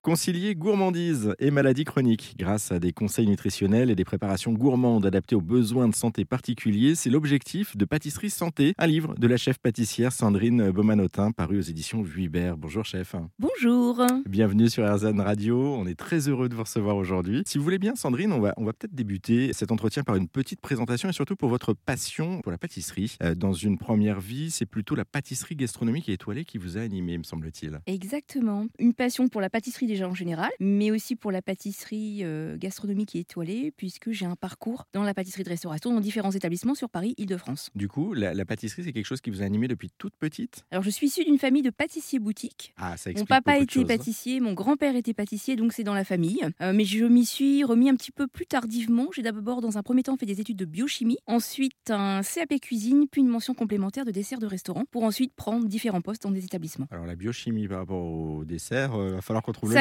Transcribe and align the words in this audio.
Concilier 0.00 0.54
gourmandise 0.54 1.34
et 1.40 1.50
maladies 1.50 1.82
chroniques 1.82 2.36
grâce 2.38 2.70
à 2.70 2.78
des 2.78 2.92
conseils 2.92 3.26
nutritionnels 3.26 3.90
et 3.90 3.96
des 3.96 4.04
préparations 4.04 4.52
gourmandes 4.52 5.04
adaptées 5.04 5.34
aux 5.34 5.40
besoins 5.40 5.88
de 5.88 5.94
santé 5.94 6.24
particuliers, 6.24 6.94
c'est 6.94 7.10
l'objectif 7.10 7.76
de 7.76 7.84
Pâtisserie 7.84 8.30
Santé, 8.30 8.74
un 8.78 8.86
livre 8.86 9.16
de 9.16 9.26
la 9.26 9.36
chef 9.36 9.58
pâtissière 9.58 10.12
Sandrine 10.12 10.70
Baumanotin 10.70 11.32
paru 11.32 11.58
aux 11.58 11.62
éditions 11.62 12.02
Vuibert. 12.02 12.56
Bonjour 12.56 12.84
chef. 12.84 13.16
Bonjour. 13.40 14.00
Bienvenue 14.28 14.70
sur 14.70 14.88
RZN 14.88 15.20
Radio, 15.20 15.74
on 15.74 15.84
est 15.88 15.98
très 15.98 16.28
heureux 16.28 16.48
de 16.48 16.54
vous 16.54 16.62
recevoir 16.62 16.96
aujourd'hui. 16.96 17.42
Si 17.44 17.58
vous 17.58 17.64
voulez 17.64 17.80
bien 17.80 17.96
Sandrine, 17.96 18.32
on 18.32 18.40
va, 18.40 18.54
on 18.56 18.64
va 18.64 18.72
peut-être 18.72 18.94
débuter 18.94 19.52
cet 19.52 19.72
entretien 19.72 20.04
par 20.04 20.14
une 20.14 20.28
petite 20.28 20.60
présentation 20.60 21.08
et 21.08 21.12
surtout 21.12 21.34
pour 21.34 21.48
votre 21.48 21.74
passion 21.74 22.40
pour 22.42 22.52
la 22.52 22.58
pâtisserie. 22.58 23.16
Euh, 23.24 23.34
dans 23.34 23.52
une 23.52 23.78
première 23.78 24.20
vie, 24.20 24.52
c'est 24.52 24.64
plutôt 24.64 24.94
la 24.94 25.04
pâtisserie 25.04 25.56
gastronomique 25.56 26.08
et 26.08 26.12
étoilée 26.12 26.44
qui 26.44 26.56
vous 26.56 26.78
a 26.78 26.82
animé, 26.82 27.18
me 27.18 27.24
semble-t-il. 27.24 27.80
Exactement. 27.86 28.68
Une 28.78 28.94
passion 28.94 29.26
pour 29.26 29.40
la 29.40 29.50
pâtisserie 29.50 29.87
déjà 29.88 30.08
en 30.08 30.14
général, 30.14 30.50
mais 30.60 30.92
aussi 30.92 31.16
pour 31.16 31.32
la 31.32 31.42
pâtisserie 31.42 32.20
euh, 32.22 32.56
gastronomique 32.56 33.16
et 33.16 33.20
étoilée, 33.20 33.72
puisque 33.76 34.12
j'ai 34.12 34.26
un 34.26 34.36
parcours 34.36 34.86
dans 34.92 35.02
la 35.02 35.14
pâtisserie 35.14 35.42
de 35.42 35.48
restauration 35.48 35.92
dans 35.92 36.00
différents 36.00 36.30
établissements 36.30 36.74
sur 36.74 36.88
Paris, 36.88 37.14
Île-de-France. 37.18 37.70
Du 37.74 37.88
coup, 37.88 38.14
la, 38.14 38.44
pâtisserie, 38.44 38.84
c'est 38.84 38.92
quelque 38.92 39.06
chose 39.06 39.20
qui 39.20 39.30
vous 39.30 39.42
a 39.42 39.44
animé 39.44 39.66
depuis 39.66 39.90
toute 39.98 40.14
petite? 40.16 40.64
Alors, 40.70 40.84
je 40.84 40.90
suis 40.90 41.08
issue 41.08 41.24
d'une 41.24 41.38
famille 41.38 41.62
de 41.62 41.70
pâtissiers 41.70 42.18
boutiques. 42.18 42.74
Ah, 42.76 42.96
ça 42.96 43.10
Mon 43.16 43.24
papa 43.24 43.58
était 43.58 43.84
pâtissier, 43.84 44.40
mon 44.40 44.52
grand-père 44.52 44.94
était 44.94 45.14
pâtissier, 45.14 45.56
donc 45.56 45.72
c'est 45.72 45.84
dans 45.84 45.94
la 45.94 46.04
famille. 46.04 46.46
Euh, 46.60 46.72
mais 46.72 46.84
je 46.84 47.04
m'y 47.04 47.24
suis 47.24 47.64
remis 47.64 47.88
un 47.88 47.96
petit 47.96 48.12
peu 48.12 48.26
plus 48.26 48.46
tardivement. 48.46 49.08
J'ai 49.14 49.22
d'abord, 49.22 49.60
dans 49.60 49.78
un 49.78 49.82
premier 49.82 50.02
temps, 50.02 50.16
fait 50.16 50.26
des 50.26 50.40
études 50.40 50.58
de 50.58 50.64
biochimie, 50.64 51.18
ensuite 51.26 51.90
un 51.90 52.20
CAP 52.22 52.60
cuisine, 52.60 53.06
puis 53.10 53.22
une 53.22 53.28
mention 53.28 53.54
complémentaire 53.54 54.04
de 54.04 54.10
dessert 54.10 54.38
de 54.38 54.46
restaurant, 54.46 54.84
pour 54.90 55.04
ensuite 55.04 55.32
prendre 55.34 55.66
différents 55.66 56.02
postes 56.02 56.22
dans 56.22 56.30
des 56.30 56.44
établissements. 56.44 56.86
Alors, 56.90 57.06
la 57.06 57.16
biochimie 57.16 57.68
par 57.68 57.78
rapport 57.78 58.04
au 58.04 58.44
dessert, 58.44 58.90
il 58.94 59.00
euh, 59.00 59.14
va 59.16 59.22
falloir 59.22 59.42
qu'on 59.42 59.52
trouve 59.52 59.72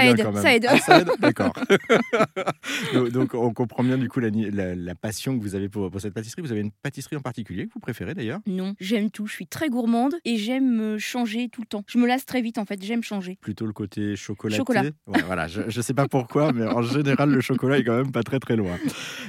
ça 0.41 0.53
aide. 0.55 0.67
Ah, 0.67 0.77
ça 0.77 0.99
aide 0.99 1.09
D'accord. 1.19 1.53
donc, 3.11 3.33
on 3.33 3.53
comprend 3.53 3.83
bien 3.83 3.97
du 3.97 4.09
coup 4.09 4.19
la, 4.19 4.95
passion 4.95 5.37
que 5.37 5.43
vous 5.43 5.55
avez 5.55 5.69
pour, 5.69 5.91
cette 5.99 6.13
pâtisserie. 6.13 6.41
Vous 6.41 6.51
avez 6.51 6.61
une 6.61 6.71
pâtisserie 6.71 7.15
en 7.15 7.21
particulier 7.21 7.67
que 7.67 7.73
vous 7.73 7.79
préférez 7.79 8.13
d'ailleurs? 8.13 8.39
Non, 8.47 8.75
j'aime 8.79 9.11
tout. 9.11 9.27
Je 9.27 9.33
suis 9.33 9.47
très 9.47 9.69
gourmande 9.69 10.15
et 10.25 10.37
j'aime 10.37 10.97
changer 10.97 11.49
tout 11.49 11.61
le 11.61 11.67
temps. 11.67 11.83
Je 11.87 11.97
me 11.97 12.07
lasse 12.07 12.25
très 12.25 12.41
vite 12.41 12.57
en 12.57 12.65
fait. 12.65 12.81
J'aime 12.83 13.03
changer. 13.03 13.37
Plutôt 13.41 13.65
le 13.65 13.73
côté 13.73 14.15
chocolaté. 14.15 14.57
Chocolat. 14.57 14.83
voilà. 15.25 15.47
Je, 15.47 15.61
ne 15.61 15.81
sais 15.81 15.93
pas 15.93 16.07
pourquoi, 16.07 16.51
mais 16.53 16.65
en 16.65 16.81
général 16.81 17.29
le 17.29 17.41
chocolat 17.41 17.77
est 17.77 17.83
quand 17.83 17.97
même 17.97 18.11
pas 18.11 18.23
très 18.23 18.39
très 18.39 18.55
loin. 18.55 18.77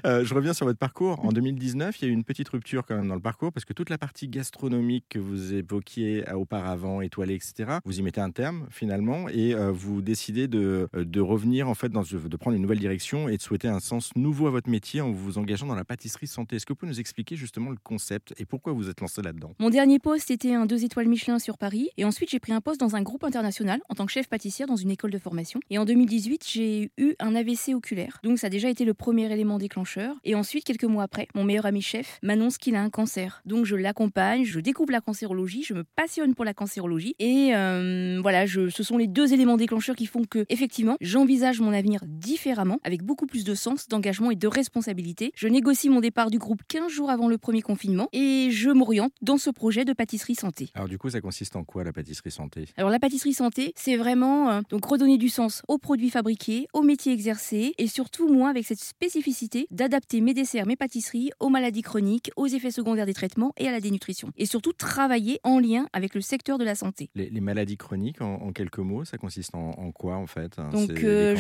Euh, 0.07 0.25
je 0.25 0.35
reviens 0.35 0.53
sur 0.53 0.67
votre 0.67 0.79
parcours. 0.79 1.25
En 1.25 1.33
2019, 1.33 2.01
il 2.01 2.05
y 2.05 2.09
a 2.09 2.11
eu 2.11 2.15
une 2.15 2.25
petite 2.25 2.49
rupture 2.49 2.85
quand 2.87 2.97
même 2.97 3.09
dans 3.09 3.15
le 3.15 3.21
parcours 3.21 3.53
parce 3.53 3.65
que 3.65 3.73
toute 3.73 3.91
la 3.91 3.99
partie 3.99 4.29
gastronomique 4.29 5.07
que 5.09 5.19
vous 5.19 5.55
évoquiez 5.55 6.25
auparavant, 6.33 7.01
étoilée, 7.01 7.35
etc. 7.35 7.79
Vous 7.85 7.99
y 7.99 8.03
mettez 8.03 8.21
un 8.21 8.31
terme 8.31 8.67
finalement 8.71 9.29
et 9.29 9.55
euh, 9.55 9.71
vous 9.73 10.03
décidez 10.03 10.49
de, 10.49 10.58
de 10.59 11.21
revenir 11.21 11.69
en 11.69 11.75
fait 11.75 11.91
de 11.91 12.37
prendre 12.37 12.57
une 12.57 12.63
nouvelle 12.63 12.79
direction 12.79 13.29
et 13.29 13.37
de 13.37 13.43
souhaiter 13.43 13.69
un 13.69 13.81
sens 13.81 14.11
nouveau 14.17 14.47
à 14.47 14.51
votre 14.51 14.69
métier 14.69 15.01
en 15.01 15.11
vous 15.11 15.39
engageant 15.39 15.67
dans 15.67 15.75
la 15.75 15.85
pâtisserie 15.85 16.27
santé. 16.27 16.57
Est-ce 16.57 16.67
que 16.67 16.73
vous 16.73 16.77
pouvez 16.77 16.91
nous 16.91 17.01
expliquer 17.01 17.37
justement 17.37 17.71
le 17.71 17.77
concept 17.83 18.35
et 18.39 18.45
pourquoi 18.45 18.73
vous 18.73 18.89
êtes 18.89 19.01
lancé 19.01 19.23
là-dedans? 19.23 19.55
Mon 19.59 19.71
dernier 19.71 19.99
poste 19.99 20.31
était 20.31 20.55
un 20.55 20.67
deux 20.67 20.85
étoiles 20.85 21.09
Michelin 21.09 21.39
sur 21.39 21.59
Paris 21.59 21.91
et 21.97 22.05
ensuite 22.05 22.31
j'ai 22.31 22.41
pris 22.41 22.53
un 22.53 22.61
poste 22.61 22.81
dans 22.81 22.97
un 22.97 23.03
groupe 23.03 23.25
international 23.25 23.81
en 23.89 23.95
tant 23.95 24.07
que 24.07 24.13
chef 24.13 24.29
pâtissière 24.29 24.69
dans 24.69 24.77
une 24.77 24.91
école 24.91 25.11
de 25.11 25.19
formation. 25.19 25.61
Et 25.71 25.79
en 25.79 25.85
2018, 25.85 26.45
j'ai 26.47 26.91
eu 26.99 27.15
un 27.19 27.35
AVC 27.35 27.75
oculaire. 27.75 28.21
Donc 28.23 28.39
ça 28.39 28.49
a 28.49 28.51
déjà 28.51 28.69
été 28.69 28.85
le 28.85 28.95
premier 28.95 29.33
élément 29.33 29.59
déclencheur. 29.59 30.15
Et 30.25 30.35
ensuite, 30.35 30.65
quelques 30.65 30.85
mois 30.85 31.05
après, 31.05 31.29
mon 31.35 31.45
meilleur 31.45 31.67
ami 31.67 31.83
chef 31.83 32.19
m'annonce 32.23 32.59
qu'il 32.59 32.75
a 32.75 32.83
un 32.83 32.91
cancer. 32.91 33.43
Donc 33.45 33.65
je 33.65 33.77
l'accompagne, 33.77 34.45
je 34.45 34.61
découvre 34.61 34.93
la 34.93 35.01
cancérologie, 35.01 35.63
je 35.63 35.75
me 35.75 35.85
passionne 35.85 36.35
pour 36.35 36.45
la 36.45 36.55
cancérologie 36.55 37.15
et 37.19 37.55
euh, 37.55 38.19
voilà, 38.23 38.47
je, 38.47 38.69
ce 38.69 38.83
sont 38.83 38.97
les 38.97 39.07
deux 39.07 39.33
éléments 39.33 39.57
déclencheurs 39.57 39.97
qui 39.97 40.07
font 40.07 40.25
que 40.25 40.45
effectivement, 40.49 40.97
j'envisage 41.01 41.61
mon 41.61 41.73
avenir 41.73 42.01
différemment, 42.07 42.79
avec 42.85 43.03
beaucoup 43.03 43.27
plus 43.27 43.45
de 43.45 43.55
sens, 43.55 43.89
d'engagement 43.89 44.31
et 44.31 44.37
de 44.37 44.49
responsabilité. 44.49 45.33
Je 45.35 45.49
négocie 45.49 45.89
mon 45.89 46.01
départ 46.01 46.31
du 46.31 46.39
groupe 46.39 46.63
15 46.69 46.91
jours 46.91 47.11
avant 47.11 47.29
le 47.29 47.39
premier 47.39 47.63
confinement 47.63 48.09
et 48.13 48.49
je 48.51 48.71
m'oriente 48.71 49.13
dans 49.23 49.39
ce 49.39 49.51
projet 49.51 49.85
de 49.85 49.93
pâtisserie 49.93 50.35
santé. 50.35 50.71
Alors 50.75 50.89
du 50.89 50.99
coup, 50.99 51.11
ça 51.11 51.21
consiste 51.21 51.57
en 51.57 51.65
quoi 51.65 51.85
la 51.85 51.93
pâtisserie 51.93 52.31
santé? 52.31 52.67
Alors 52.77 52.91
la 52.91 52.99
pâtisserie 52.99 53.35
santé, 53.35 53.73
c'est 53.77 53.97
vraiment 53.97 54.51
euh, 54.51 54.61
donc 54.71 54.85
redonner 54.85 55.19
du 55.19 55.29
sens 55.29 55.63
aux 55.69 55.79
produits 55.79 56.11
fabriqués, 56.11 56.67
aux 56.73 56.83
métiers 56.83 57.13
exercés 57.13 57.75
et 57.79 57.87
surtout 57.87 58.33
moi 58.33 58.51
avec 58.51 58.65
cette 58.65 58.81
spécificité 58.81 59.67
d'adapter 59.71 60.21
mes 60.21 60.35
desserts, 60.35 60.67
mes 60.67 60.77
pâtisseries 60.77 61.31
aux 61.41 61.49
maladies 61.49 61.83
chroniques, 61.83 62.31
aux 62.37 62.47
effets 62.47 62.71
secondaires 62.71 63.07
des 63.07 63.15
traitements 63.15 63.53
et 63.57 63.69
à 63.69 63.73
la 63.73 63.81
dénutrition. 63.81 64.31
Et 64.37 64.47
surtout 64.47 64.73
travailler 64.73 65.41
en 65.45 65.59
lien 65.59 65.87
avec 65.93 66.15
le 66.15 66.21
secteur 66.21 66.59
de 66.59 66.65
la 66.65 66.75
santé. 66.75 67.11
Les, 67.15 67.41
maladies 67.41 67.77
chroniques, 67.77 68.21
en, 68.21 68.53
quelques 68.53 68.79
mots, 68.79 69.05
ça 69.05 69.19
consiste 69.19 69.55
en, 69.55 69.93
quoi 69.93 70.17
en 70.17 70.27
fait? 70.27 70.38
Donc 70.73 71.03
euh, 71.05 71.37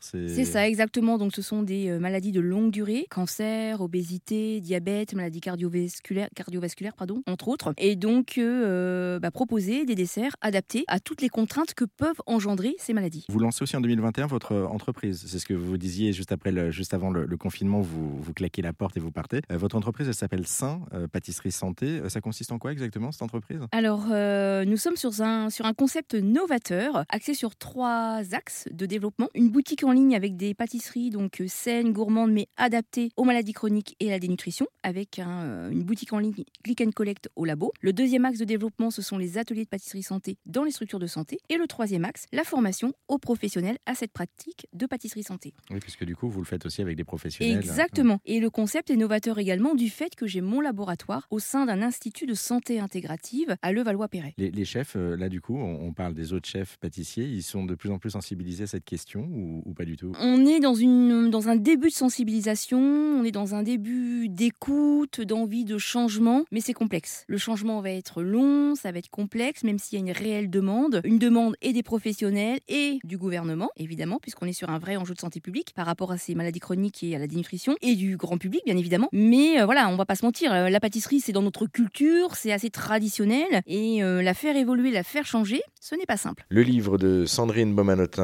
c'est 0.00 0.44
ça, 0.44 0.68
exactement. 0.68 1.18
Donc, 1.18 1.34
ce 1.34 1.42
sont 1.42 1.62
des 1.62 1.88
euh, 1.88 1.98
maladies 1.98 2.32
de 2.32 2.40
longue 2.40 2.70
durée, 2.70 3.06
cancer, 3.10 3.80
obésité, 3.80 4.60
diabète, 4.60 5.14
maladies 5.14 5.40
cardiovasculaires, 5.40 6.28
cardiovasculaires 6.34 6.94
pardon, 6.94 7.22
entre 7.26 7.48
autres. 7.48 7.72
Et 7.78 7.96
donc, 7.96 8.38
euh, 8.38 9.18
bah, 9.18 9.30
proposer 9.30 9.84
des 9.84 9.94
desserts 9.94 10.36
adaptés 10.40 10.84
à 10.88 11.00
toutes 11.00 11.22
les 11.22 11.28
contraintes 11.28 11.74
que 11.74 11.84
peuvent 11.84 12.20
engendrer 12.26 12.74
ces 12.78 12.92
maladies. 12.92 13.26
Vous 13.28 13.38
lancez 13.38 13.62
aussi 13.62 13.76
en 13.76 13.80
2021 13.80 14.26
votre 14.26 14.56
entreprise. 14.56 15.24
C'est 15.26 15.38
ce 15.38 15.46
que 15.46 15.54
vous 15.54 15.78
disiez 15.78 16.12
juste, 16.12 16.32
après 16.32 16.52
le, 16.52 16.70
juste 16.70 16.94
avant 16.94 17.10
le, 17.10 17.36
confinement, 17.36 17.80
vous, 17.80 18.20
vous 18.20 18.32
claquez 18.34 18.60
la 18.60 18.72
porte 18.72 18.96
et 18.96 19.00
vous 19.00 19.10
partez. 19.10 19.40
votre 19.50 19.76
entreprise, 19.76 20.08
elle 20.08 20.14
s'appelle 20.14 20.46
Saint 20.46 20.80
Pâtisserie 21.12 21.52
Santé. 21.52 22.00
Ça 22.08 22.20
consiste 22.20 22.52
en 22.52 22.58
quoi 22.58 22.72
exactement, 22.72 23.12
cette 23.12 23.22
entreprise? 23.22 23.60
Alors, 23.72 24.06
nous 24.08 24.76
sommes 24.76 24.96
sur 24.96 25.22
un, 25.22 25.48
sur 25.48 25.64
un 25.64 25.72
concept 25.72 26.14
novateur, 26.14 27.04
axé 27.08 27.34
sur 27.34 27.56
trois 27.56 28.20
axes 28.32 28.39
de 28.70 28.86
développement. 28.86 29.28
Une 29.34 29.50
boutique 29.50 29.84
en 29.84 29.92
ligne 29.92 30.14
avec 30.14 30.36
des 30.36 30.54
pâtisseries 30.54 31.10
donc 31.10 31.40
euh, 31.40 31.46
saines, 31.48 31.92
gourmandes, 31.92 32.32
mais 32.32 32.48
adaptées 32.56 33.10
aux 33.16 33.24
maladies 33.24 33.52
chroniques 33.52 33.96
et 34.00 34.08
à 34.08 34.10
la 34.10 34.18
dénutrition, 34.18 34.66
avec 34.82 35.18
euh, 35.18 35.70
une 35.70 35.82
boutique 35.82 36.12
en 36.12 36.18
ligne 36.18 36.44
click 36.62 36.80
and 36.80 36.90
collect 36.92 37.28
au 37.36 37.44
labo. 37.44 37.72
Le 37.80 37.92
deuxième 37.92 38.24
axe 38.24 38.38
de 38.38 38.44
développement, 38.44 38.90
ce 38.90 39.02
sont 39.02 39.18
les 39.18 39.38
ateliers 39.38 39.64
de 39.64 39.68
pâtisserie 39.68 40.02
santé 40.02 40.38
dans 40.46 40.64
les 40.64 40.70
structures 40.70 40.98
de 40.98 41.06
santé. 41.06 41.38
Et 41.48 41.56
le 41.56 41.66
troisième 41.66 42.04
axe, 42.04 42.26
la 42.32 42.44
formation 42.44 42.92
aux 43.08 43.18
professionnels 43.18 43.78
à 43.86 43.94
cette 43.94 44.12
pratique 44.12 44.66
de 44.72 44.86
pâtisserie 44.86 45.22
santé. 45.22 45.54
Oui, 45.70 45.78
puisque 45.80 46.04
du 46.04 46.16
coup, 46.16 46.28
vous 46.28 46.40
le 46.40 46.46
faites 46.46 46.66
aussi 46.66 46.82
avec 46.82 46.96
des 46.96 47.04
professionnels. 47.04 47.58
Exactement. 47.58 48.20
Et 48.24 48.40
le 48.40 48.50
concept 48.50 48.90
est 48.90 48.96
novateur 48.96 49.38
également 49.38 49.74
du 49.74 49.88
fait 49.90 50.14
que 50.14 50.26
j'ai 50.26 50.40
mon 50.40 50.60
laboratoire 50.60 51.26
au 51.30 51.38
sein 51.38 51.66
d'un 51.66 51.82
institut 51.82 52.26
de 52.26 52.34
santé 52.34 52.80
intégrative 52.80 53.56
à 53.62 53.72
Levallois-Perret. 53.72 54.34
Les, 54.38 54.64
chefs, 54.64 54.96
euh, 54.96 55.16
là 55.16 55.28
du 55.28 55.40
coup, 55.40 55.56
on, 55.56 55.92
parle 55.92 56.14
des 56.14 56.32
autres 56.32 56.48
chefs 56.48 56.76
pâtissiers, 56.78 57.24
ils 57.24 57.42
sont 57.42 57.64
de 57.64 57.74
plus 57.74 57.90
en 57.90 57.98
plus 57.98 58.14
sensibilisés 58.30 58.64
à 58.64 58.66
cette 58.68 58.84
question 58.84 59.22
ou, 59.32 59.62
ou 59.66 59.74
pas 59.74 59.84
du 59.84 59.96
tout? 59.96 60.12
On 60.20 60.46
est 60.46 60.60
dans, 60.60 60.74
une, 60.74 61.30
dans 61.30 61.48
un 61.48 61.56
début 61.56 61.88
de 61.88 61.94
sensibilisation, 61.94 62.78
on 62.78 63.24
est 63.24 63.32
dans 63.32 63.56
un 63.56 63.64
début 63.64 64.28
d'écoute, 64.28 65.20
d'envie 65.20 65.64
de 65.64 65.78
changement, 65.78 66.44
mais 66.52 66.60
c'est 66.60 66.72
complexe. 66.72 67.24
Le 67.26 67.38
changement 67.38 67.80
va 67.80 67.90
être 67.90 68.22
long, 68.22 68.76
ça 68.76 68.92
va 68.92 68.98
être 68.98 69.10
complexe, 69.10 69.64
même 69.64 69.78
s'il 69.78 69.98
y 69.98 70.02
a 70.02 70.06
une 70.06 70.16
réelle 70.16 70.48
demande. 70.48 71.00
Une 71.04 71.18
demande 71.18 71.56
et 71.60 71.72
des 71.72 71.82
professionnels 71.82 72.60
et 72.68 73.00
du 73.02 73.18
gouvernement, 73.18 73.70
évidemment, 73.76 74.18
puisqu'on 74.22 74.46
est 74.46 74.52
sur 74.52 74.70
un 74.70 74.78
vrai 74.78 74.96
enjeu 74.96 75.14
de 75.14 75.20
santé 75.20 75.40
publique 75.40 75.72
par 75.74 75.86
rapport 75.86 76.12
à 76.12 76.18
ces 76.18 76.36
maladies 76.36 76.60
chroniques 76.60 77.02
et 77.02 77.16
à 77.16 77.18
la 77.18 77.26
dénutrition, 77.26 77.74
et 77.82 77.96
du 77.96 78.16
grand 78.16 78.38
public, 78.38 78.62
bien 78.64 78.76
évidemment. 78.76 79.08
Mais 79.12 79.60
euh, 79.60 79.64
voilà, 79.64 79.88
on 79.88 79.96
va 79.96 80.06
pas 80.06 80.14
se 80.14 80.24
mentir, 80.24 80.52
euh, 80.52 80.68
la 80.68 80.78
pâtisserie, 80.78 81.18
c'est 81.18 81.32
dans 81.32 81.42
notre 81.42 81.66
culture, 81.66 82.36
c'est 82.36 82.52
assez 82.52 82.70
traditionnel, 82.70 83.62
et 83.66 84.04
euh, 84.04 84.22
la 84.22 84.34
faire 84.34 84.56
évoluer, 84.56 84.92
la 84.92 85.02
faire 85.02 85.26
changer, 85.26 85.62
ce 85.80 85.96
n'est 85.96 86.06
pas 86.06 86.16
simple. 86.16 86.44
Le 86.48 86.62
livre 86.62 86.96
de 86.96 87.24
Sandrine 87.26 87.74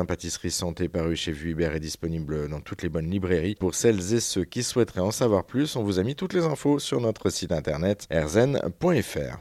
Pâtisserie 0.05 0.51
Santé, 0.51 0.89
paru 0.89 1.17
chez 1.17 1.33
Vuibert, 1.33 1.75
est 1.75 1.81
disponible 1.81 2.49
dans 2.49 2.61
toutes 2.61 2.83
les 2.83 2.89
bonnes 2.89 3.11
librairies. 3.11 3.55
Pour 3.55 3.75
celles 3.75 4.15
et 4.15 4.21
ceux 4.21 4.45
qui 4.45 4.63
souhaiteraient 4.63 5.01
en 5.01 5.11
savoir 5.11 5.45
plus, 5.45 5.77
on 5.77 5.83
vous 5.83 5.99
a 5.99 6.03
mis 6.03 6.15
toutes 6.15 6.35
les 6.35 6.45
infos 6.45 6.79
sur 6.79 7.01
notre 7.01 7.31
site 7.31 7.53
internet 7.53 8.07
erzen.fr. 8.11 9.39